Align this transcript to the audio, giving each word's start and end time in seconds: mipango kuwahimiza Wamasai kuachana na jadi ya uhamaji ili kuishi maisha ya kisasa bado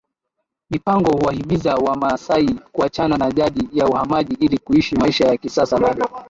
mipango 0.69 1.17
kuwahimiza 1.17 1.75
Wamasai 1.75 2.53
kuachana 2.71 3.17
na 3.17 3.31
jadi 3.31 3.69
ya 3.73 3.87
uhamaji 3.87 4.37
ili 4.39 4.57
kuishi 4.57 4.95
maisha 4.95 5.27
ya 5.27 5.37
kisasa 5.37 5.79
bado 5.79 6.09